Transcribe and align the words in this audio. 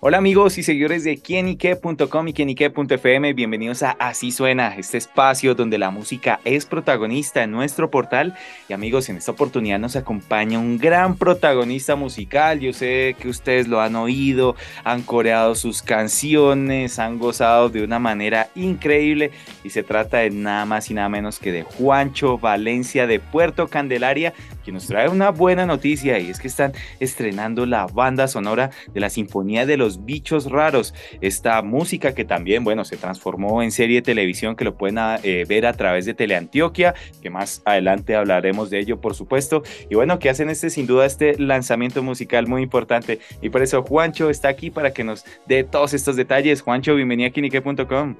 Hola 0.00 0.18
amigos 0.18 0.58
y 0.58 0.62
seguidores 0.62 1.02
de 1.02 1.18
quienique.com 1.18 2.28
y 2.28 2.32
quienique.fm, 2.32 3.32
bienvenidos 3.32 3.82
a 3.82 3.96
Así 3.98 4.30
Suena, 4.30 4.76
este 4.76 4.96
espacio 4.96 5.56
donde 5.56 5.76
la 5.76 5.90
música 5.90 6.38
es 6.44 6.66
protagonista 6.66 7.42
en 7.42 7.50
nuestro 7.50 7.90
portal. 7.90 8.36
Y 8.68 8.74
amigos, 8.74 9.08
en 9.08 9.16
esta 9.16 9.32
oportunidad 9.32 9.80
nos 9.80 9.96
acompaña 9.96 10.60
un 10.60 10.78
gran 10.78 11.16
protagonista 11.16 11.96
musical. 11.96 12.60
Yo 12.60 12.72
sé 12.72 13.16
que 13.18 13.28
ustedes 13.28 13.66
lo 13.66 13.80
han 13.80 13.96
oído, 13.96 14.54
han 14.84 15.02
coreado 15.02 15.56
sus 15.56 15.82
canciones, 15.82 17.00
han 17.00 17.18
gozado 17.18 17.68
de 17.68 17.82
una 17.82 17.98
manera 17.98 18.50
increíble. 18.54 19.32
Y 19.64 19.70
se 19.70 19.82
trata 19.82 20.18
de 20.18 20.30
nada 20.30 20.64
más 20.64 20.92
y 20.92 20.94
nada 20.94 21.08
menos 21.08 21.40
que 21.40 21.50
de 21.50 21.64
Juancho 21.64 22.38
Valencia 22.38 23.08
de 23.08 23.18
Puerto 23.18 23.66
Candelaria, 23.66 24.32
que 24.64 24.70
nos 24.70 24.86
trae 24.86 25.08
una 25.08 25.30
buena 25.30 25.66
noticia 25.66 26.20
y 26.20 26.30
es 26.30 26.38
que 26.38 26.46
están 26.46 26.72
estrenando 27.00 27.66
la 27.66 27.86
banda 27.86 28.28
sonora 28.28 28.70
de 28.94 29.00
la 29.00 29.10
Sinfonía 29.10 29.66
de 29.66 29.76
los 29.76 29.87
Bichos 30.04 30.50
Raros. 30.50 30.94
Esta 31.20 31.62
música 31.62 32.14
que 32.14 32.24
también, 32.24 32.64
bueno, 32.64 32.84
se 32.84 32.96
transformó 32.96 33.62
en 33.62 33.70
serie 33.70 33.96
de 33.96 34.02
televisión 34.02 34.56
que 34.56 34.64
lo 34.64 34.76
pueden 34.76 34.98
eh, 35.22 35.44
ver 35.48 35.66
a 35.66 35.72
través 35.72 36.04
de 36.04 36.14
Teleantioquia, 36.14 36.94
que 37.22 37.30
más 37.30 37.62
adelante 37.64 38.14
hablaremos 38.14 38.70
de 38.70 38.80
ello, 38.80 39.00
por 39.00 39.14
supuesto. 39.14 39.62
Y 39.88 39.94
bueno, 39.94 40.18
que 40.18 40.30
hacen 40.30 40.50
este, 40.50 40.70
sin 40.70 40.86
duda, 40.86 41.06
este 41.06 41.38
lanzamiento 41.38 42.02
musical 42.02 42.46
muy 42.46 42.62
importante. 42.62 43.20
Y 43.40 43.50
por 43.50 43.62
eso 43.62 43.82
Juancho 43.82 44.30
está 44.30 44.48
aquí 44.48 44.70
para 44.70 44.92
que 44.92 45.04
nos 45.04 45.24
dé 45.46 45.64
todos 45.64 45.94
estos 45.94 46.16
detalles. 46.16 46.62
Juancho, 46.62 46.94
bienvenido 46.94 47.28
a 47.28 47.32
Kinique.com. 47.32 48.16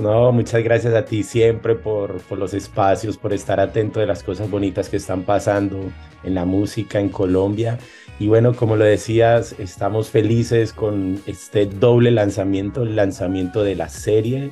No, 0.00 0.32
muchas 0.32 0.64
gracias 0.64 0.94
a 0.94 1.04
ti 1.04 1.22
siempre 1.22 1.74
por, 1.74 2.22
por, 2.22 2.38
los 2.38 2.54
espacios, 2.54 3.18
por 3.18 3.34
estar 3.34 3.60
atento 3.60 4.00
de 4.00 4.06
las 4.06 4.22
cosas 4.22 4.48
bonitas 4.48 4.88
que 4.88 4.96
están 4.96 5.24
pasando 5.24 5.92
en 6.24 6.34
la 6.34 6.46
música 6.46 6.98
en 7.00 7.10
Colombia. 7.10 7.78
Y 8.18 8.28
bueno, 8.28 8.54
como 8.54 8.76
lo 8.76 8.84
decías, 8.86 9.54
estamos 9.58 10.08
felices 10.08 10.72
con 10.72 11.20
este 11.26 11.66
doble 11.66 12.10
lanzamiento, 12.12 12.82
el 12.82 12.96
lanzamiento 12.96 13.62
de 13.62 13.74
la 13.74 13.90
serie, 13.90 14.50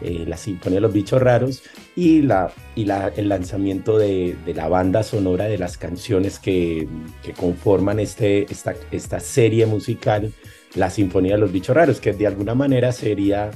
eh, 0.00 0.24
la 0.26 0.36
Sinfonía 0.36 0.78
de 0.78 0.80
los 0.80 0.92
Bichos 0.92 1.22
Raros, 1.22 1.62
y, 1.94 2.22
la, 2.22 2.50
y 2.74 2.84
la, 2.84 3.12
el 3.16 3.28
lanzamiento 3.28 3.98
de, 3.98 4.36
de, 4.44 4.54
la 4.54 4.68
banda 4.68 5.04
sonora 5.04 5.44
de 5.44 5.58
las 5.58 5.78
canciones 5.78 6.40
que, 6.40 6.88
que 7.22 7.34
conforman 7.34 8.00
este, 8.00 8.50
esta, 8.50 8.74
esta 8.90 9.20
serie 9.20 9.64
musical, 9.66 10.32
la 10.74 10.90
Sinfonía 10.90 11.34
de 11.34 11.40
los 11.40 11.52
Bichos 11.52 11.76
Raros, 11.76 12.00
que 12.00 12.12
de 12.12 12.26
alguna 12.26 12.56
manera 12.56 12.90
sería 12.90 13.52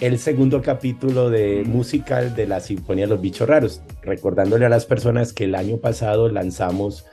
el 0.00 0.18
segundo 0.18 0.60
capítulo 0.60 1.30
de 1.30 1.64
musical 1.64 2.34
de 2.34 2.46
la 2.46 2.60
Sinfonía 2.60 3.06
de 3.06 3.10
los 3.10 3.20
Bichos 3.20 3.48
Raros, 3.48 3.82
recordándole 4.02 4.66
a 4.66 4.68
las 4.68 4.84
personas 4.84 5.32
que 5.32 5.44
el 5.44 5.54
año 5.54 5.78
pasado 5.78 6.28
lanzamos 6.28 7.06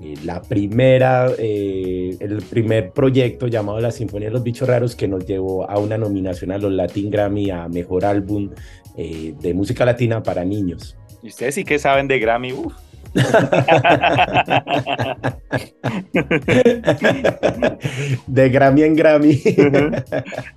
eh, 0.00 0.14
la 0.24 0.40
primera, 0.40 1.28
eh, 1.38 2.16
el 2.20 2.42
primer 2.42 2.92
proyecto 2.92 3.48
llamado 3.48 3.80
La 3.80 3.90
Sinfonía 3.90 4.28
de 4.28 4.34
los 4.34 4.42
Bichos 4.42 4.68
Raros 4.68 4.94
que 4.94 5.08
nos 5.08 5.26
llevó 5.26 5.68
a 5.68 5.78
una 5.78 5.98
nominación 5.98 6.52
a 6.52 6.58
los 6.58 6.72
Latin 6.72 7.10
Grammy 7.10 7.50
a 7.50 7.68
Mejor 7.68 8.04
Álbum 8.04 8.50
eh, 8.96 9.34
de 9.40 9.52
Música 9.52 9.84
Latina 9.84 10.22
para 10.22 10.44
Niños. 10.44 10.96
¿Y 11.22 11.28
ustedes 11.28 11.56
sí 11.56 11.64
que 11.64 11.78
saben 11.78 12.08
de 12.08 12.18
Grammy? 12.18 12.52
Uf. 12.52 12.74
de 18.26 18.48
Grammy 18.48 18.82
en 18.82 18.94
Grammy. 18.94 19.34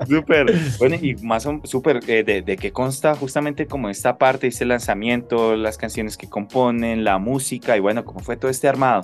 Súper. 0.08 0.54
Bueno, 0.80 0.96
y 1.02 1.16
más 1.16 1.48
súper, 1.64 2.00
eh, 2.08 2.24
de, 2.24 2.42
de, 2.42 2.58
qué 2.58 2.72
consta 2.72 3.16
justamente 3.16 3.66
como 3.66 3.90
esta 3.90 4.18
parte, 4.18 4.48
este 4.48 4.66
lanzamiento, 4.66 5.56
las 5.56 5.78
canciones 5.78 6.18
que 6.18 6.30
componen, 6.30 7.04
la 7.04 7.18
música 7.18 7.76
y 7.78 7.80
bueno, 7.80 8.06
cómo 8.06 8.20
fue 8.20 8.38
todo 8.38 8.52
este 8.52 8.68
armado. 8.68 9.04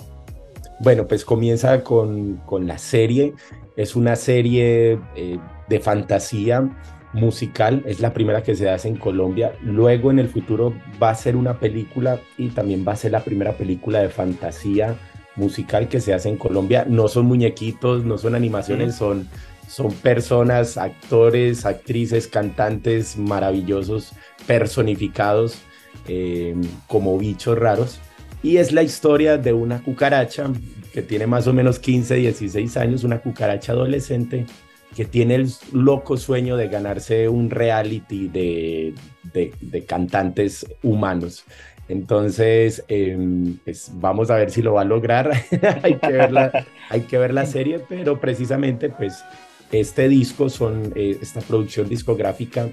Bueno, 0.80 1.06
pues 1.06 1.24
comienza 1.24 1.82
con, 1.84 2.36
con 2.46 2.66
la 2.66 2.78
serie. 2.78 3.34
Es 3.76 3.96
una 3.96 4.16
serie 4.16 4.98
eh, 5.16 5.38
de 5.68 5.80
fantasía 5.80 6.68
musical, 7.12 7.82
es 7.86 8.00
la 8.00 8.12
primera 8.12 8.42
que 8.42 8.54
se 8.54 8.68
hace 8.68 8.88
en 8.88 8.96
Colombia. 8.96 9.54
Luego 9.62 10.10
en 10.10 10.18
el 10.18 10.28
futuro 10.28 10.74
va 11.02 11.10
a 11.10 11.14
ser 11.14 11.36
una 11.36 11.58
película 11.58 12.20
y 12.38 12.48
también 12.48 12.84
va 12.86 12.92
a 12.92 12.96
ser 12.96 13.12
la 13.12 13.24
primera 13.24 13.52
película 13.52 14.00
de 14.00 14.08
fantasía 14.08 14.96
musical 15.36 15.88
que 15.88 16.00
se 16.00 16.14
hace 16.14 16.28
en 16.28 16.36
Colombia. 16.36 16.84
No 16.88 17.08
son 17.08 17.26
muñequitos, 17.26 18.04
no 18.04 18.18
son 18.18 18.34
animaciones, 18.34 18.94
son, 18.94 19.28
son 19.68 19.92
personas, 19.92 20.76
actores, 20.76 21.66
actrices, 21.66 22.28
cantantes 22.28 23.16
maravillosos, 23.16 24.12
personificados 24.46 25.58
eh, 26.06 26.54
como 26.86 27.18
bichos 27.18 27.58
raros. 27.58 28.00
Y 28.42 28.56
es 28.56 28.72
la 28.72 28.82
historia 28.82 29.36
de 29.36 29.52
una 29.52 29.82
cucaracha 29.82 30.50
que 30.92 31.02
tiene 31.02 31.26
más 31.26 31.46
o 31.46 31.52
menos 31.52 31.78
15, 31.78 32.14
16 32.14 32.76
años, 32.76 33.04
una 33.04 33.20
cucaracha 33.20 33.72
adolescente 33.72 34.46
que 34.94 35.04
tiene 35.04 35.36
el 35.36 35.50
loco 35.72 36.16
sueño 36.16 36.56
de 36.56 36.68
ganarse 36.68 37.28
un 37.28 37.50
reality 37.50 38.28
de, 38.28 38.94
de, 39.32 39.84
cantantes 39.84 40.66
humanos. 40.82 41.44
Entonces, 41.88 42.84
em, 42.88 43.56
pues 43.64 43.90
vamos 43.94 44.30
a 44.30 44.36
ver 44.36 44.50
si 44.50 44.62
lo 44.62 44.74
va 44.74 44.82
a 44.82 44.84
lograr. 44.84 45.30
hay, 45.82 45.94
que 45.96 46.12
ver 46.12 46.32
la, 46.32 46.66
hay 46.88 47.02
que 47.02 47.18
ver 47.18 47.34
la 47.34 47.46
serie, 47.46 47.80
pero 47.88 48.20
precisamente, 48.20 48.88
pues, 48.88 49.24
este 49.72 50.08
disco 50.08 50.48
son, 50.48 50.92
eh, 50.96 51.18
esta 51.20 51.40
producción 51.40 51.88
discográfica 51.88 52.68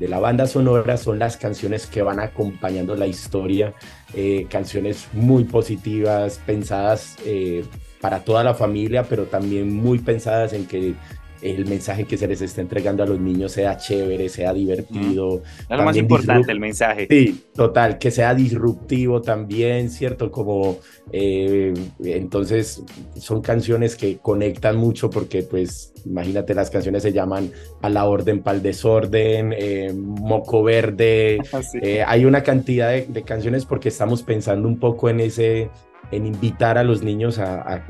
de 0.00 0.08
la 0.08 0.18
banda 0.18 0.46
sonora 0.46 0.96
son 0.96 1.18
las 1.18 1.36
canciones 1.36 1.86
que 1.86 2.00
van 2.00 2.20
acompañando 2.20 2.96
la 2.96 3.06
historia, 3.06 3.74
eh, 4.14 4.46
canciones 4.48 5.08
muy 5.12 5.44
positivas, 5.44 6.40
pensadas 6.46 7.16
eh, 7.26 7.64
para 8.00 8.20
toda 8.20 8.42
la 8.42 8.54
familia, 8.54 9.04
pero 9.04 9.24
también 9.24 9.70
muy 9.70 9.98
pensadas 9.98 10.54
en 10.54 10.66
que 10.66 10.94
el 11.42 11.66
mensaje 11.66 12.04
que 12.04 12.16
se 12.16 12.26
les 12.28 12.40
está 12.42 12.60
entregando 12.60 13.02
a 13.02 13.06
los 13.06 13.18
niños 13.18 13.52
sea 13.52 13.76
chévere, 13.76 14.28
sea 14.28 14.52
divertido. 14.52 15.42
Es 15.68 15.76
lo 15.76 15.84
más 15.84 15.96
importante, 15.96 16.52
el 16.52 16.60
mensaje. 16.60 17.06
Sí, 17.08 17.44
total, 17.54 17.98
que 17.98 18.10
sea 18.10 18.34
disruptivo 18.34 19.22
también, 19.22 19.90
¿cierto? 19.90 20.30
Como, 20.30 20.78
eh, 21.12 21.74
entonces, 22.04 22.82
son 23.16 23.40
canciones 23.40 23.96
que 23.96 24.18
conectan 24.18 24.76
mucho 24.76 25.10
porque, 25.10 25.42
pues, 25.42 25.92
imagínate, 26.04 26.54
las 26.54 26.70
canciones 26.70 27.02
se 27.02 27.12
llaman 27.12 27.50
A 27.82 27.88
la 27.88 28.04
Orden 28.04 28.42
para 28.42 28.56
el 28.56 28.62
Desorden, 28.62 29.54
eh, 29.56 29.92
Moco 29.94 30.62
Verde, 30.62 31.38
ah, 31.52 31.60
eh, 31.80 32.04
hay 32.06 32.24
una 32.24 32.42
cantidad 32.42 32.90
de 32.92 33.22
canciones 33.22 33.64
porque 33.64 33.88
estamos 33.88 34.22
pensando 34.22 34.68
un 34.68 34.78
poco 34.78 35.08
en 35.08 35.20
ese 35.20 35.70
en 36.10 36.26
invitar 36.26 36.78
a 36.78 36.84
los 36.84 37.02
niños 37.02 37.38
a, 37.38 37.82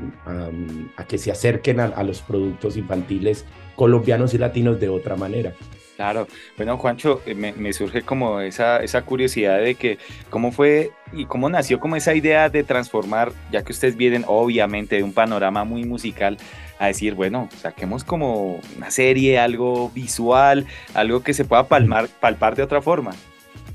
que 1.07 1.17
se 1.17 1.31
acerquen 1.31 1.79
a, 1.79 2.03
los 2.03 2.21
productos 2.21 2.77
infantiles 2.77 3.45
colombianos 3.75 4.33
y 4.33 4.37
latinos 4.37 4.79
de 4.79 4.89
otra 4.89 5.15
manera. 5.15 5.53
Claro, 5.95 6.27
bueno 6.57 6.77
Juancho, 6.77 7.21
eh, 7.27 7.35
me, 7.35 7.73
surge 7.73 8.01
como 8.01 8.39
esa, 8.39 8.77
esa 8.77 9.03
curiosidad 9.03 9.59
de 9.59 9.75
que 9.75 9.99
cómo 10.31 10.51
fue 10.51 10.91
y 11.13 11.25
cómo 11.25 11.47
nació 11.47 11.79
como 11.79 11.95
esa 11.95 12.15
idea 12.15 12.49
de 12.49 12.63
transformar, 12.63 13.31
ya 13.51 13.63
que 13.63 13.71
ustedes 13.71 13.95
vienen 13.95 14.23
obviamente 14.27 14.95
de 14.95 15.03
un 15.03 15.13
panorama 15.13 15.63
muy 15.63 15.83
musical, 15.83 16.37
a 16.79 16.87
decir, 16.87 17.13
bueno, 17.13 17.47
saquemos 17.57 18.03
como 18.03 18.59
una 18.75 18.89
serie, 18.89 19.37
algo 19.37 19.91
visual, 19.91 20.65
algo 20.95 21.21
que 21.21 21.35
se 21.35 21.45
pueda 21.45 21.67
palmar, 21.67 22.07
palpar 22.19 22.55
de 22.55 22.63
otra 22.63 22.81
forma. 22.81 23.11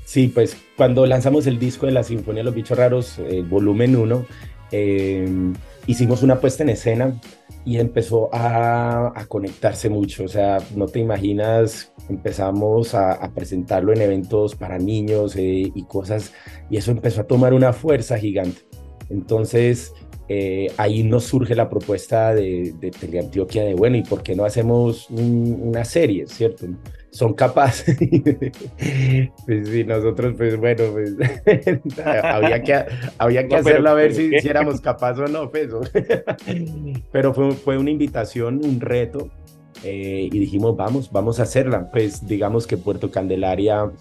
Sí, 0.07 0.29
pues 0.29 0.55
cuando 0.77 1.05
lanzamos 1.05 1.47
el 1.47 1.59
disco 1.59 1.85
de 1.85 1.91
la 1.91 2.01
Sinfonía 2.01 2.39
de 2.39 2.45
los 2.45 2.55
Bichos 2.55 2.77
Raros, 2.77 3.19
el 3.19 3.43
volumen 3.43 3.93
1, 3.93 4.25
eh, 4.71 5.27
hicimos 5.85 6.23
una 6.23 6.39
puesta 6.39 6.63
en 6.63 6.69
escena 6.69 7.19
y 7.65 7.77
empezó 7.77 8.29
a, 8.31 9.25
conectarse 9.27 9.89
mucho. 9.89 10.23
O 10.23 10.29
sea, 10.29 10.59
no 10.77 10.85
te 10.85 10.99
imaginas, 10.99 11.91
empezamos 12.07 12.95
a, 12.95 13.29
presentarlo 13.35 13.91
en 13.91 14.01
eventos 14.01 14.55
para 14.55 14.77
niños 14.77 15.35
eh, 15.35 15.73
y 15.75 15.83
cosas, 15.83 16.31
y 16.69 16.77
eso 16.77 16.91
empezó 16.91 17.19
a 17.19 17.27
tomar 17.27 17.53
una 17.53 17.73
fuerza 17.73 18.17
gigante. 18.17 18.61
Entonces, 19.09 19.91
eh, 20.29 20.71
ahí 20.77 21.03
nos 21.03 21.25
surge 21.25 21.55
la 21.55 21.69
propuesta 21.69 22.33
de, 22.33 22.73
de 22.79 22.91
Teleantioquia 22.91 23.63
de, 23.63 23.73
bueno, 23.73 23.97
¿y 23.97 24.03
por 24.03 24.23
qué 24.23 24.35
no 24.35 24.45
hacemos 24.45 25.09
una 25.09 25.85
serie, 25.85 26.27
cierto? 26.27 26.65
son 27.17 27.33
capaces. 27.33 27.97
pues 29.45 29.69
sí, 29.69 29.83
nosotros, 29.83 30.35
pues 30.37 30.57
bueno, 30.57 30.83
pues 30.93 31.15
había 32.05 32.61
que, 32.61 32.85
había 33.17 33.47
que 33.47 33.55
hacerlo 33.55 33.89
a 33.89 33.93
ver 33.93 34.13
si, 34.13 34.29
éramos 34.47 34.81
capaces 34.81 35.23
o 35.23 35.27
no, 35.27 35.49
pues. 35.49 35.69
pero 37.11 37.33
fue, 37.33 37.51
fue 37.51 37.77
una 37.77 37.89
invitación, 37.89 38.61
un 38.63 38.79
reto, 38.79 39.31
eh, 39.83 40.29
y 40.31 40.39
dijimos, 40.39 40.75
vamos, 40.75 41.11
vamos 41.11 41.39
a 41.39 41.43
hacerla. 41.43 41.89
Pues 41.91 42.25
digamos 42.27 42.67
que 42.67 42.77
Puerto 42.77 43.09
Candelaria 43.11 43.91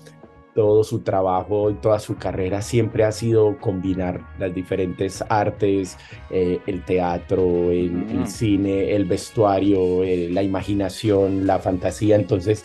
todo 0.56 0.82
su 0.82 1.00
trabajo 1.00 1.70
y 1.70 1.74
toda 1.74 2.00
su 2.00 2.16
carrera 2.16 2.62
siempre 2.62 3.04
ha 3.04 3.12
sido 3.12 3.58
combinar 3.58 4.22
las 4.40 4.52
diferentes 4.54 5.22
artes, 5.28 5.96
eh, 6.30 6.58
el 6.66 6.82
teatro, 6.84 7.70
el, 7.70 7.92
Mm. 7.92 8.26
cine, 8.26 8.94
el 8.96 9.04
vestuario, 9.04 10.02
eh, 10.02 10.28
la 10.32 10.42
imaginación, 10.42 11.46
la 11.46 11.58
fantasía. 11.60 12.16
Entonces 12.16 12.64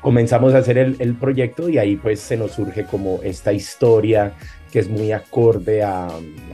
comenzamos 0.00 0.54
a 0.54 0.58
hacer 0.58 0.78
el, 0.78 0.96
el 0.98 1.14
proyecto 1.16 1.68
y 1.68 1.78
ahí 1.78 1.96
pues 1.96 2.20
se 2.20 2.36
nos 2.36 2.52
surge 2.52 2.84
como 2.86 3.20
esta 3.22 3.52
historia 3.52 4.32
que 4.72 4.80
es 4.80 4.88
muy 4.88 5.12
acorde 5.12 5.82
a, 5.82 6.08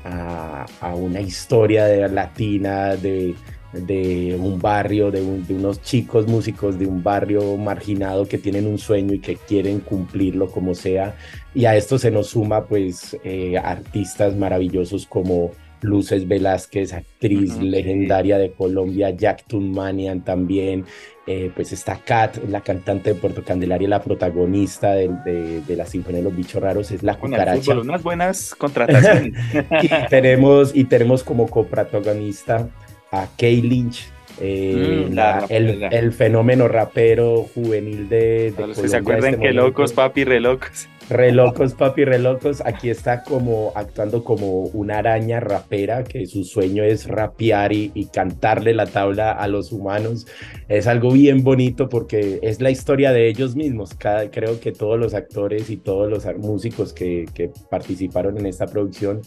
a, 0.04 0.66
a 0.80 0.94
una 0.94 1.20
historia 1.20 1.84
de 1.86 2.08
latina, 2.08 2.96
de, 2.96 3.34
de 3.72 4.36
un 4.38 4.60
barrio, 4.60 5.10
de, 5.10 5.22
un- 5.22 5.46
de 5.46 5.54
unos 5.54 5.80
chicos 5.82 6.26
músicos 6.26 6.78
de 6.78 6.86
un 6.86 7.02
barrio 7.02 7.56
marginado 7.56 8.26
que 8.26 8.38
tienen 8.38 8.66
un 8.66 8.78
sueño 8.78 9.14
y 9.14 9.18
que 9.20 9.36
quieren 9.36 9.80
cumplirlo 9.80 10.50
como 10.50 10.74
sea. 10.74 11.16
Y 11.54 11.64
a 11.64 11.76
esto 11.76 11.98
se 11.98 12.10
nos 12.10 12.28
suma 12.28 12.66
pues 12.66 13.16
eh, 13.24 13.56
artistas 13.58 14.36
maravillosos 14.36 15.06
como 15.06 15.50
Luces 15.80 16.28
Velázquez, 16.28 16.92
actriz 16.92 17.56
legendaria 17.58 18.38
de 18.38 18.52
Colombia, 18.52 19.10
Jack 19.10 19.46
Tunmanian 19.48 20.22
también, 20.24 20.84
eh, 21.26 21.50
pues 21.56 21.72
está 21.72 21.96
Kat, 22.04 22.36
la 22.48 22.60
cantante 22.60 23.12
de 23.14 23.20
Puerto 23.20 23.42
Candelaria, 23.42 23.88
la 23.88 24.00
protagonista 24.00 24.92
de, 24.92 25.08
de- 25.24 25.60
de 25.62 25.76
la 25.76 25.84
Sinfonía 25.84 26.18
de 26.18 26.24
los 26.24 26.36
Bichos 26.36 26.62
Raros, 26.62 26.92
es 26.92 27.02
la 27.02 27.12
el 27.12 27.18
cucaracha. 27.18 27.62
fútbol, 27.62 27.78
unas 27.80 28.02
buenas 28.04 28.54
contrataciones. 28.54 29.32
Y 29.82 29.88
tenemos, 30.08 30.70
y 30.72 30.84
tenemos 30.84 31.24
como 31.24 31.48
coprotagonista 31.48 32.68
a 33.12 33.28
Kay 33.38 33.62
Lynch, 33.62 34.08
eh, 34.40 35.06
Mm, 35.08 35.14
la- 35.14 35.46
la 35.48 35.88
el, 35.88 36.12
fenómeno 36.12 36.66
rapero 36.66 37.44
juvenil 37.54 38.08
de, 38.08 38.52
los 38.58 38.80
que 38.80 38.88
se 38.88 38.96
en 38.96 39.02
acuerdan 39.02 39.34
este 39.34 39.40
que 39.42 39.48
momento. 39.52 39.66
locos, 39.68 39.92
papi, 39.92 40.24
re 40.24 40.40
locos. 40.40 40.88
Re 41.10 41.32
locos, 41.32 41.74
papi, 41.74 42.04
re 42.06 42.18
locos. 42.18 42.62
Aquí 42.64 42.88
está 42.88 43.22
como 43.24 43.72
actuando 43.74 44.24
como 44.24 44.60
una 44.72 44.98
araña 44.98 45.40
rapera 45.40 46.04
que 46.04 46.24
su 46.26 46.44
sueño 46.44 46.82
es 46.84 47.06
rapear 47.06 47.72
y, 47.72 47.90
y 47.94 48.06
cantarle 48.06 48.72
la 48.72 48.86
tabla 48.86 49.32
a 49.32 49.46
los 49.48 49.72
humanos. 49.72 50.26
Es 50.68 50.86
algo 50.86 51.10
bien 51.12 51.42
bonito 51.44 51.88
porque 51.90 52.38
es 52.42 52.60
la 52.62 52.70
historia 52.70 53.12
de 53.12 53.28
ellos 53.28 53.54
mismos. 53.56 53.94
Cada, 53.94 54.30
creo 54.30 54.58
que 54.60 54.72
todos 54.72 54.98
los 54.98 55.12
actores 55.12 55.68
y 55.70 55.76
todos 55.76 56.08
los 56.08 56.24
músicos 56.38 56.94
que, 56.94 57.26
que 57.34 57.50
participaron 57.68 58.38
en 58.38 58.46
esta 58.46 58.66
producción, 58.66 59.20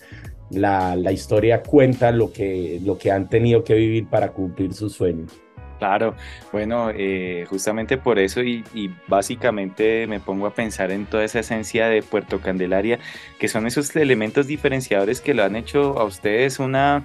la, 0.49 0.95
la 0.95 1.11
historia 1.11 1.63
cuenta 1.63 2.11
lo 2.11 2.31
que, 2.31 2.79
lo 2.83 2.97
que 2.97 3.11
han 3.11 3.29
tenido 3.29 3.63
que 3.63 3.73
vivir 3.73 4.07
para 4.07 4.31
cumplir 4.31 4.73
sus 4.73 4.93
sueños. 4.93 5.31
Claro, 5.77 6.15
bueno, 6.53 6.89
eh, 6.89 7.45
justamente 7.49 7.97
por 7.97 8.17
eso 8.17 8.41
y, 8.41 8.63
y 8.73 8.89
básicamente 9.07 10.07
me 10.07 10.21
pongo 10.21 10.47
a 10.47 10.53
pensar 10.53 10.89
en 10.89 11.05
toda 11.05 11.25
esa 11.25 11.39
esencia 11.39 11.89
de 11.89 12.01
Puerto 12.01 12.39
Candelaria, 12.39 12.99
que 13.39 13.49
son 13.49 13.67
esos 13.67 13.93
elementos 13.95 14.47
diferenciadores 14.47 15.19
que 15.19 15.33
lo 15.33 15.43
han 15.43 15.57
hecho 15.57 15.99
a 15.99 16.05
ustedes 16.05 16.59
una, 16.59 17.03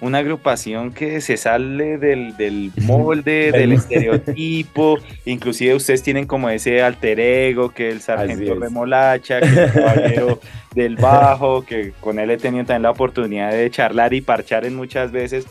una 0.00 0.18
agrupación 0.18 0.92
que 0.92 1.20
se 1.20 1.36
sale 1.36 1.98
del, 1.98 2.36
del 2.36 2.72
molde, 2.82 3.52
del 3.52 3.72
estereotipo, 3.72 4.98
inclusive 5.24 5.74
ustedes 5.74 6.02
tienen 6.02 6.26
como 6.26 6.48
ese 6.50 6.82
alter 6.82 7.20
ego, 7.20 7.70
que 7.70 7.90
el 7.90 8.00
sargento 8.00 8.54
remolacha, 8.54 9.40
que 9.40 9.46
el 9.46 9.72
caballero 9.72 10.40
del 10.74 10.96
bajo, 10.96 11.64
que 11.64 11.92
con 12.00 12.18
él 12.18 12.30
he 12.30 12.36
tenido 12.36 12.64
también 12.64 12.82
la 12.82 12.90
oportunidad 12.90 13.50
de 13.50 13.70
charlar 13.70 14.14
y 14.14 14.20
parchar 14.20 14.64
en 14.64 14.76
muchas 14.76 15.10
veces. 15.10 15.46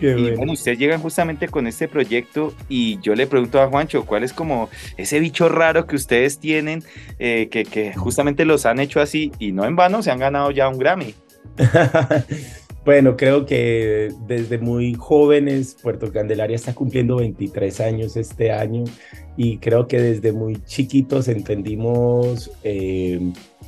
Y 0.00 0.32
bueno, 0.32 0.54
ustedes 0.54 0.78
llegan 0.80 1.00
justamente 1.00 1.46
con 1.46 1.68
este 1.68 1.86
proyecto 1.86 2.52
y 2.68 2.98
yo 3.02 3.14
le 3.14 3.28
pregunto 3.28 3.62
a 3.62 3.68
Juancho, 3.68 4.04
¿cuál 4.04 4.24
es 4.24 4.32
como 4.32 4.68
ese 4.96 5.20
bicho 5.20 5.48
raro 5.48 5.86
que 5.86 5.94
ustedes 5.94 6.40
tienen 6.40 6.82
eh, 7.20 7.48
que, 7.52 7.64
que 7.64 7.94
justamente 7.94 8.44
los 8.44 8.66
han 8.66 8.80
hecho 8.80 9.00
así 9.00 9.30
y 9.38 9.52
no 9.52 9.64
en 9.64 9.76
vano 9.76 10.02
se 10.02 10.10
han 10.10 10.18
ganado 10.18 10.50
ya 10.50 10.68
un 10.68 10.78
Grammy? 10.78 11.14
Bueno, 12.84 13.16
creo 13.16 13.46
que 13.46 14.12
desde 14.26 14.58
muy 14.58 14.94
jóvenes, 14.94 15.76
Puerto 15.80 16.10
Candelaria 16.12 16.56
está 16.56 16.74
cumpliendo 16.74 17.16
23 17.16 17.80
años 17.80 18.16
este 18.16 18.50
año 18.50 18.82
y 19.36 19.58
creo 19.58 19.86
que 19.86 20.00
desde 20.00 20.32
muy 20.32 20.60
chiquitos 20.64 21.28
entendimos 21.28 22.50
eh, 22.64 23.20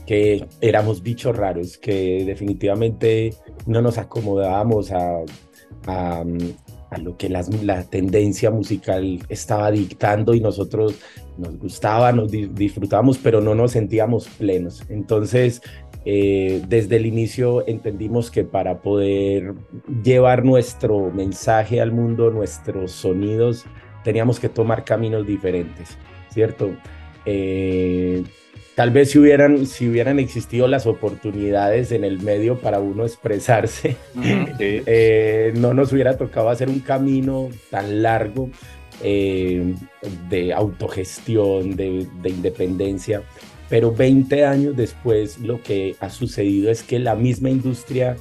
que 0.04 0.44
éramos 0.60 1.00
bichos 1.00 1.36
raros, 1.36 1.78
que 1.78 2.24
definitivamente 2.24 3.34
no 3.66 3.80
nos 3.82 3.98
acomodábamos 3.98 4.90
a, 4.90 5.20
a, 5.86 6.24
a 6.90 6.98
lo 6.98 7.16
que 7.16 7.28
la 7.28 7.84
tendencia 7.84 8.50
musical 8.50 9.20
estaba 9.28 9.70
dictando 9.70 10.34
y 10.34 10.40
nosotros 10.40 10.96
nos 11.38 11.56
gustaba, 11.58 12.10
nos 12.12 12.30
di- 12.32 12.46
disfrutábamos, 12.46 13.18
pero 13.18 13.40
no 13.40 13.54
nos 13.54 13.72
sentíamos 13.72 14.28
plenos. 14.28 14.82
Entonces, 14.88 15.62
eh, 16.04 16.62
desde 16.68 16.96
el 16.96 17.06
inicio 17.06 17.66
entendimos 17.66 18.30
que 18.30 18.44
para 18.44 18.82
poder 18.82 19.54
llevar 20.02 20.44
nuestro 20.44 21.10
mensaje 21.10 21.80
al 21.80 21.92
mundo, 21.92 22.30
nuestros 22.30 22.92
sonidos, 22.92 23.64
teníamos 24.04 24.38
que 24.38 24.48
tomar 24.48 24.84
caminos 24.84 25.26
diferentes, 25.26 25.96
¿cierto? 26.30 26.76
Eh, 27.24 28.22
tal 28.74 28.90
vez 28.90 29.12
si 29.12 29.18
hubieran, 29.18 29.66
si 29.66 29.88
hubieran 29.88 30.18
existido 30.18 30.68
las 30.68 30.86
oportunidades 30.86 31.90
en 31.90 32.04
el 32.04 32.20
medio 32.20 32.58
para 32.60 32.80
uno 32.80 33.04
expresarse, 33.04 33.96
eh, 34.58 35.52
no 35.56 35.72
nos 35.72 35.92
hubiera 35.92 36.18
tocado 36.18 36.50
hacer 36.50 36.68
un 36.68 36.80
camino 36.80 37.48
tan 37.70 38.02
largo 38.02 38.50
eh, 39.02 39.74
de 40.28 40.52
autogestión, 40.52 41.76
de, 41.76 42.06
de 42.22 42.28
independencia. 42.28 43.22
Pero 43.68 43.92
20 43.92 44.44
años 44.44 44.76
después 44.76 45.38
lo 45.38 45.62
que 45.62 45.96
ha 46.00 46.10
sucedido 46.10 46.70
es 46.70 46.82
que 46.82 46.98
la 46.98 47.14
misma 47.14 47.50
industria 47.50 48.16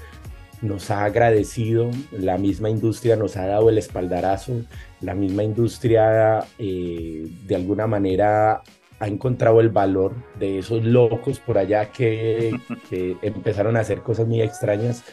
nos 0.62 0.90
ha 0.90 1.04
agradecido, 1.04 1.92
la 2.12 2.38
misma 2.38 2.70
industria 2.70 3.16
nos 3.18 3.36
ha 3.36 3.46
dado 3.46 3.70
el 3.70 3.78
espaldarazo, 3.78 4.62
la 5.02 5.14
misma 5.14 5.44
industria 5.44 6.46
eh, 6.58 7.28
de 7.46 7.56
alguna 7.56 7.86
manera 7.86 8.64
ha 9.00 9.08
encontrado 9.08 9.60
el 9.60 9.70
valor 9.70 10.14
de 10.40 10.60
esos 10.60 10.84
locos 10.86 11.40
por 11.40 11.58
allá 11.58 11.92
que, 11.92 12.58
que 12.90 13.18
empezaron 13.22 13.76
a 13.76 13.82
hacer 13.82 14.00
cosas 14.00 14.26
muy 14.26 14.42
extrañas 14.42 15.04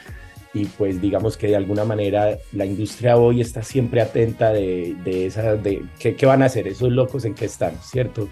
y 0.55 0.65
pues 0.67 1.01
digamos 1.01 1.37
que 1.37 1.49
de 1.49 1.57
alguna 1.57 1.85
manera 1.85 2.39
la 2.53 2.65
industria 2.65 3.17
hoy 3.17 3.41
está 3.41 3.63
siempre 3.63 4.01
atenta 4.01 4.53
de, 4.53 4.97
de 5.05 5.27
esa, 5.27 5.57
de 5.57 5.83
qué, 5.99 6.15
qué 6.15 6.27
van 6.27 6.43
a 6.43 6.47
hacer 6.47 6.69
esos 6.69 6.91
locos 6.91 7.25
en 7.25 7.35
qué 7.35 7.45
están, 7.45 7.75
¿cierto? 7.83 8.29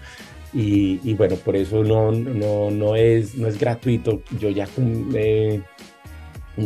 Y, 0.53 0.99
y 1.03 1.13
bueno, 1.13 1.35
por 1.35 1.55
eso 1.55 1.83
no, 1.83 2.11
no, 2.11 2.71
no, 2.71 2.95
es, 2.95 3.35
no 3.35 3.47
es 3.47 3.59
gratuito. 3.59 4.21
Yo 4.39 4.49
ya 4.49 4.67
eh, 5.13 5.61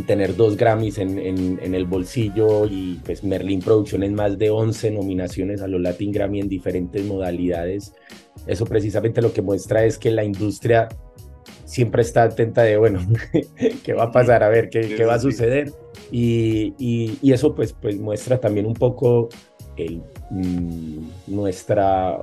tener 0.02 0.36
dos 0.36 0.58
Grammys 0.58 0.98
en, 0.98 1.20
en, 1.20 1.60
en, 1.62 1.76
el 1.76 1.86
bolsillo 1.86 2.66
y 2.66 3.00
pues 3.06 3.24
Merlin 3.24 3.60
Producciones 3.60 4.12
más 4.12 4.38
de 4.38 4.50
11 4.50 4.92
nominaciones 4.92 5.62
a 5.62 5.68
los 5.68 5.82
Latin 5.82 6.12
Grammy 6.12 6.40
en 6.40 6.50
diferentes 6.50 7.06
modalidades. 7.06 7.94
Eso 8.48 8.66
precisamente 8.66 9.22
lo 9.22 9.34
que 9.34 9.42
muestra 9.42 9.86
es 9.86 9.98
que 9.98 10.12
la 10.12 10.24
industria 10.24 10.88
siempre 11.66 12.02
está 12.02 12.24
atenta 12.24 12.63
de, 12.63 12.78
bueno, 12.78 13.00
¿qué 13.84 13.94
va 13.94 14.04
a 14.04 14.12
pasar? 14.12 14.44
A 14.44 14.50
ver, 14.50 14.70
¿qué, 14.70 14.96
qué 14.96 15.06
va 15.06 15.16
a 15.16 15.20
suceder? 15.20 15.72
Y, 16.12 16.74
y, 16.78 17.18
y, 17.22 17.34
eso 17.34 17.56
pues, 17.56 17.74
pues 17.74 18.00
muestra 18.00 18.40
también 18.40 18.66
un 18.66 18.74
poco 18.74 19.30
el, 19.77 20.01
mmm, 20.30 21.00
nuestra, 21.27 22.20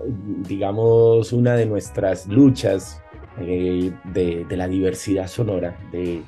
digamos, 0.48 1.32
una 1.32 1.54
de 1.54 1.66
nuestras 1.66 2.26
luchas 2.26 3.02
eh, 3.40 3.92
de, 4.12 4.44
de, 4.44 4.56
la 4.56 4.68
diversidad 4.68 5.28
sonora, 5.28 5.76
de, 5.92 6.22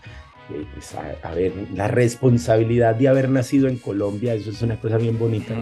de 0.48 0.66
pues, 0.74 0.94
a, 0.94 1.28
a, 1.28 1.34
ver, 1.34 1.52
la 1.74 1.88
responsabilidad 1.88 2.94
de 2.94 3.08
haber 3.08 3.28
nacido 3.28 3.68
en 3.68 3.76
Colombia, 3.76 4.34
eso 4.34 4.50
es 4.50 4.62
una 4.62 4.80
cosa 4.80 4.98
bien 4.98 5.18
bonita. 5.18 5.54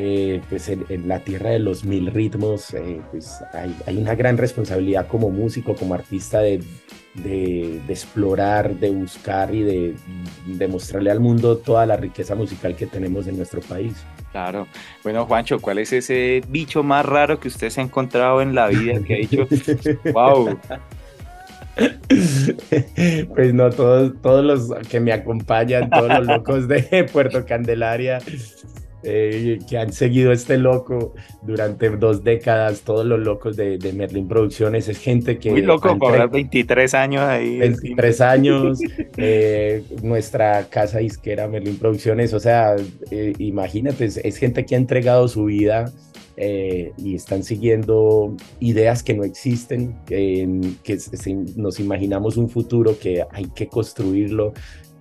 Eh, 0.00 0.40
pues 0.48 0.68
en, 0.68 0.84
en, 0.90 1.08
la 1.08 1.24
tierra 1.24 1.50
de 1.50 1.58
los 1.58 1.84
mil 1.84 2.06
ritmos, 2.06 2.72
eh, 2.72 3.00
pues 3.10 3.40
hay, 3.52 3.74
hay, 3.84 3.96
una 3.96 4.14
gran 4.14 4.36
responsabilidad 4.36 5.08
como 5.08 5.28
músico, 5.28 5.74
como 5.74 5.94
artista 5.94 6.38
de, 6.38 6.62
de, 7.14 7.80
de 7.84 7.92
explorar, 7.92 8.76
de 8.76 8.90
buscar 8.90 9.52
y 9.52 9.62
de, 9.62 9.94
de, 10.46 10.68
mostrarle 10.68 11.10
al 11.10 11.18
mundo 11.18 11.56
toda 11.56 11.84
la 11.84 11.96
riqueza 11.96 12.36
musical 12.36 12.76
que 12.76 12.86
tenemos 12.86 13.26
en 13.26 13.38
nuestro 13.38 13.60
país. 13.60 13.94
Claro. 14.32 14.66
Bueno, 15.02 15.26
Juancho, 15.26 15.58
¿cuál 15.58 15.78
es 15.78 15.92
ese 15.92 16.42
bicho 16.48 16.82
más 16.82 17.04
raro 17.04 17.40
que 17.40 17.48
usted 17.48 17.70
se 17.70 17.80
ha 17.80 17.84
encontrado 17.84 18.42
en 18.42 18.54
la 18.54 18.68
vida 18.68 19.00
que 19.06 19.14
ha 19.14 19.16
dicho, 19.16 19.48
wow? 20.12 20.58
Pues 23.34 23.54
no, 23.54 23.70
todos, 23.70 24.12
todos 24.20 24.44
los 24.44 24.88
que 24.88 25.00
me 25.00 25.12
acompañan, 25.12 25.88
todos 25.90 26.08
los 26.08 26.26
locos 26.26 26.68
de 26.68 27.08
Puerto 27.12 27.44
Candelaria, 27.46 28.18
eh, 29.02 29.58
que 29.68 29.78
han 29.78 29.92
seguido 29.92 30.32
este 30.32 30.58
loco 30.58 31.14
durante 31.42 31.88
dos 31.90 32.24
décadas, 32.24 32.80
todos 32.80 33.06
los 33.06 33.20
locos 33.20 33.56
de, 33.56 33.78
de 33.78 33.92
Merlin 33.92 34.26
Producciones, 34.26 34.88
es 34.88 34.98
gente 34.98 35.38
que... 35.38 35.50
Muy 35.50 35.62
loco, 35.62 35.96
cobrar 35.98 36.30
23 36.30 36.94
años 36.94 37.22
ahí. 37.22 37.58
23 37.58 38.20
años, 38.20 38.78
eh, 39.16 39.84
nuestra 40.02 40.68
casa 40.68 40.98
disquera 40.98 41.48
Merlin 41.48 41.78
Producciones, 41.78 42.32
o 42.34 42.40
sea, 42.40 42.76
eh, 43.10 43.32
imagínate, 43.38 44.04
es, 44.04 44.16
es, 44.18 44.36
gente 44.36 44.64
que 44.66 44.74
ha 44.74 44.78
entregado 44.78 45.28
su 45.28 45.44
vida 45.44 45.92
eh, 46.40 46.92
y 46.96 47.16
están 47.16 47.42
siguiendo 47.42 48.36
ideas 48.60 49.02
que 49.02 49.12
no 49.12 49.24
existen, 49.24 49.98
que 50.06 50.46
nos 51.56 51.80
imaginamos 51.80 52.36
un 52.36 52.48
futuro 52.48 52.96
que 52.96 53.24
hay 53.32 53.46
que 53.56 53.66
construirlo 53.66 54.52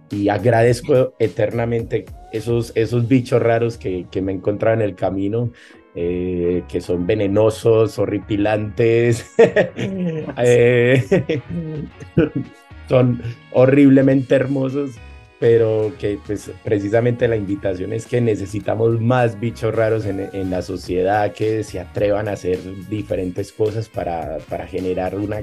y 0.09 0.29
agradezco 0.29 1.13
eternamente 1.19 2.05
esos, 2.37 2.71
esos 2.75 3.07
bichos 3.07 3.41
raros 3.41 3.77
que, 3.77 4.05
que 4.09 4.21
me 4.21 4.31
encontrado 4.31 4.75
en 4.75 4.81
el 4.81 4.95
camino, 4.95 5.51
eh, 5.95 6.63
que 6.69 6.79
son 6.79 7.07
venenosos, 7.07 7.97
horripilantes, 7.97 9.33
eh, 9.37 11.41
son 12.89 13.21
horriblemente 13.51 14.35
hermosos, 14.35 14.91
pero 15.39 15.91
que 15.99 16.19
pues 16.25 16.51
precisamente 16.63 17.27
la 17.27 17.35
invitación 17.35 17.93
es 17.93 18.05
que 18.05 18.21
necesitamos 18.21 19.01
más 19.01 19.39
bichos 19.39 19.73
raros 19.73 20.05
en, 20.05 20.29
en 20.33 20.49
la 20.49 20.61
sociedad 20.61 21.33
que 21.33 21.63
se 21.63 21.79
atrevan 21.79 22.27
a 22.27 22.33
hacer 22.33 22.59
diferentes 22.89 23.51
cosas 23.51 23.89
para, 23.89 24.37
para 24.49 24.67
generar 24.67 25.15
una 25.15 25.41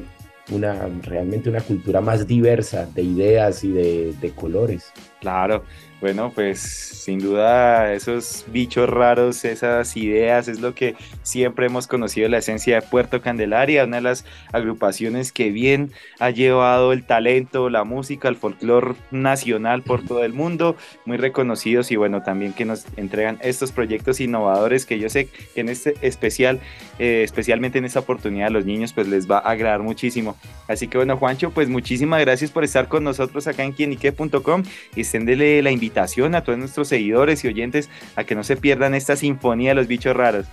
una, 0.51 0.89
realmente 1.03 1.49
una 1.49 1.61
cultura 1.61 2.01
más 2.01 2.27
diversa 2.27 2.87
de 2.95 3.03
ideas 3.03 3.65
y 3.65 3.73
de, 3.73 4.15
de 4.21 4.31
colores. 4.31 4.93
Claro, 5.21 5.65
bueno, 6.05 6.33
pues 6.35 6.61
sin 6.61 7.19
duda 7.19 7.95
esos 7.95 8.45
bichos 8.49 8.91
raros, 8.91 9.43
esas 9.47 9.97
ideas 9.97 10.49
es 10.49 10.61
lo 10.61 10.75
que 10.75 10.97
siempre 11.23 11.65
hemos 11.65 11.87
conocido 11.87 12.29
la 12.29 12.37
esencia 12.37 12.79
de 12.79 12.87
Puerto 12.87 13.23
Candelaria, 13.23 13.85
una 13.85 13.97
de 13.97 14.03
las 14.03 14.27
agrupaciones 14.53 15.33
que 15.33 15.51
bien 15.51 15.93
ha 16.19 16.29
llevado 16.29 16.93
el 16.93 17.07
talento, 17.07 17.71
la 17.71 17.85
música, 17.85 18.29
el 18.29 18.37
folclore 18.37 18.97
nacional 19.13 19.81
por 19.81 20.05
todo 20.05 20.25
el 20.25 20.35
mundo, 20.35 20.77
muy 21.07 21.17
reconocidos 21.17 21.91
y 21.91 21.97
bueno, 21.97 22.23
también 22.23 22.53
que 22.53 22.67
nos 22.67 22.85
entregan 22.99 23.39
estos 23.41 23.73
proyectos 23.73 24.21
innovadores 24.21 24.85
que 24.85 24.99
yo 24.99 25.09
sé 25.09 25.29
que 25.55 25.63
en 25.63 25.71
este 25.71 25.95
especial, 26.03 26.61
eh, 26.99 27.23
especialmente 27.25 27.79
en 27.79 27.87
esta 27.87 28.01
oportunidad 28.01 28.49
a 28.49 28.51
los 28.51 28.67
niños, 28.67 28.93
pues 28.93 29.09
les 29.09 29.31
va 29.31 29.39
a 29.39 29.53
agradar 29.53 29.81
muchísimo. 29.81 30.37
Así 30.69 30.87
que 30.87 30.99
bueno, 30.99 31.17
Juancho, 31.17 31.51
pues 31.51 31.71
muchísimas 31.71 32.21
gracias 32.21 32.51
por 32.51 32.63
estar 32.63 32.89
con 32.89 33.05
nosotros 33.05 33.47
acá 33.47 33.65
en 33.65 33.73
quienique.com 33.73 34.65
y 34.95 35.01
exténdele 35.01 35.63
la 35.63 35.71
invitación 35.71 35.94
a 36.01 36.43
todos 36.43 36.59
nuestros 36.59 36.89
seguidores 36.89 37.45
y 37.45 37.49
oyentes 37.49 37.91
a 38.17 38.25
que 38.25 38.35
no 38.35 38.45
se 38.45 38.57
pierdan 38.57 38.95
esta 38.95 39.17
sinfonía 39.17 39.71
de 39.71 39.75
los 39.77 39.87
bichos 39.87 40.17
raros. 40.17 40.47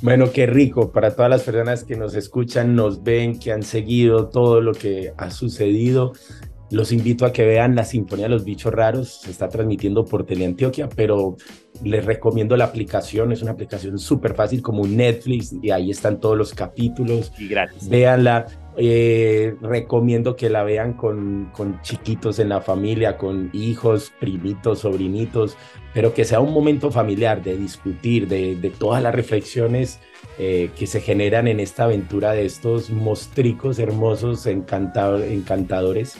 Bueno, 0.00 0.32
qué 0.32 0.46
rico 0.46 0.90
para 0.90 1.14
todas 1.14 1.30
las 1.30 1.42
personas 1.42 1.84
que 1.84 1.96
nos 1.96 2.16
escuchan, 2.16 2.74
nos 2.74 3.04
ven, 3.04 3.38
que 3.38 3.52
han 3.52 3.62
seguido 3.62 4.28
todo 4.28 4.60
lo 4.60 4.72
que 4.72 5.12
ha 5.16 5.30
sucedido. 5.30 6.12
Los 6.72 6.90
invito 6.90 7.26
a 7.26 7.32
que 7.32 7.44
vean 7.44 7.76
la 7.76 7.84
Sinfonía 7.84 8.24
de 8.24 8.30
los 8.30 8.44
Bichos 8.44 8.72
Raros. 8.72 9.20
Se 9.20 9.30
está 9.30 9.48
transmitiendo 9.48 10.04
por 10.04 10.24
Teleantioquia, 10.24 10.88
pero 10.88 11.36
les 11.84 12.04
recomiendo 12.04 12.56
la 12.56 12.64
aplicación. 12.64 13.30
Es 13.30 13.42
una 13.42 13.52
aplicación 13.52 13.98
súper 13.98 14.34
fácil 14.34 14.62
como 14.62 14.82
un 14.82 14.96
Netflix 14.96 15.54
y 15.62 15.70
ahí 15.70 15.90
están 15.90 16.18
todos 16.18 16.36
los 16.36 16.52
capítulos. 16.52 17.30
Y 17.38 17.48
gratis. 17.48 17.88
Véanla. 17.88 18.46
Eh, 18.76 19.54
recomiendo 19.60 20.34
que 20.34 20.48
la 20.48 20.62
vean 20.64 20.94
con, 20.94 21.50
con 21.52 21.82
chiquitos 21.82 22.38
en 22.38 22.48
la 22.48 22.62
familia, 22.62 23.18
con 23.18 23.50
hijos, 23.52 24.12
primitos, 24.18 24.80
sobrinitos, 24.80 25.58
pero 25.92 26.14
que 26.14 26.24
sea 26.24 26.40
un 26.40 26.54
momento 26.54 26.90
familiar 26.90 27.42
de 27.42 27.56
discutir, 27.58 28.28
de, 28.28 28.56
de 28.56 28.70
todas 28.70 29.02
las 29.02 29.14
reflexiones 29.14 30.00
eh, 30.38 30.70
que 30.78 30.86
se 30.86 31.02
generan 31.02 31.48
en 31.48 31.60
esta 31.60 31.84
aventura 31.84 32.32
de 32.32 32.46
estos 32.46 32.88
mostricos 32.88 33.78
hermosos, 33.78 34.46
encantadores, 34.46 36.16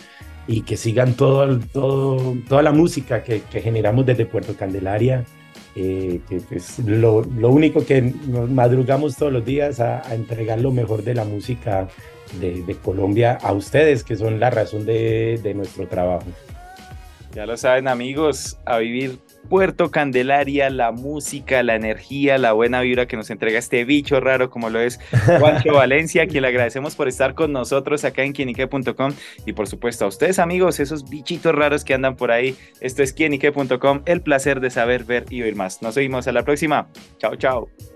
y 0.47 0.63
que 0.63 0.77
sigan 0.77 1.15
todo, 1.15 1.59
todo, 1.73 2.37
toda 2.49 2.63
la 2.63 2.73
música 2.73 3.23
que 3.23 3.41
generamos 3.63 4.05
desde 4.05 4.27
Puerto 4.27 4.55
Candelaria. 4.55 5.25
Eh, 5.75 6.21
que 6.29 6.43
es 6.55 6.81
lo, 6.81 7.23
lo, 7.23 7.49
único 7.49 7.87
que 7.87 8.03
nos 8.03 8.51
madrugamos 8.51 9.17
todos 9.17 9.33
los 9.33 9.43
días 9.43 9.81
a, 9.81 10.03
entregar 10.15 10.61
lo 10.61 10.71
mejor 10.71 11.03
de 11.03 11.15
la 11.15 11.25
música 11.25 11.89
de, 12.41 12.77
Colombia 12.85 13.39
a 13.41 13.53
ustedes, 13.53 14.05
que 14.05 14.17
son 14.17 14.39
la 14.39 14.51
razón 14.51 14.85
de, 14.85 15.41
de 15.43 15.55
nuestro 15.55 15.87
trabajo. 15.87 16.27
Ya 17.35 17.47
lo 17.47 17.57
saben 17.57 17.89
amigos, 17.89 18.59
a 18.67 18.79
vivir 18.79 19.19
Puerto 19.49 19.91
Candelaria, 19.91 20.71
la 20.71 20.93
música, 20.93 21.63
la 21.63 21.75
energía, 21.75 22.39
la 22.39 22.53
buena 22.53 22.81
vibra 22.81 23.07
que 23.07 23.17
nos 23.17 23.31
entrega 23.31 23.59
este 23.59 23.85
bicho 23.85 24.21
raro 24.21 24.51
como 24.51 24.71
lo 24.71 24.81
es 24.81 24.99
Juancho 25.39 25.73
Valencia, 25.75 26.27
quien 26.27 26.43
le 26.43 26.49
agradecemos 26.49 26.95
por 26.95 27.09
estar 27.09 27.35
con 27.35 27.53
nosotros 27.53 28.05
acá 28.05 28.23
en 28.23 28.33
quienique.com 28.33 29.13
y 29.45 29.53
por 29.53 29.67
supuesto 29.67 30.05
a 30.05 30.09
ustedes 30.09 30.39
amigos, 30.39 30.81
esos 30.81 31.09
bichitos 31.09 31.55
raros 31.55 31.85
que 31.85 31.95
andan 31.95 32.17
por 32.17 32.31
ahí. 32.31 32.57
Esto 32.81 33.03
es 33.03 33.13
quienique.com, 33.13 34.03
el 34.07 34.23
placer 34.23 34.61
de 34.61 34.71
saber, 34.71 35.05
ver 35.05 35.27
y 35.31 35.43
oír 35.43 35.57
más. 35.57 35.83
Nos 35.83 35.95
vemos 35.95 36.27
a 36.27 36.33
la 36.33 36.43
próxima. 36.43 36.89
Chao, 37.19 37.37
chao. 37.37 37.92